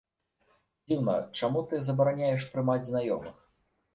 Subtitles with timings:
[0.89, 3.37] Дзіўна, чаму ты забараняеш прымаць знаёмых?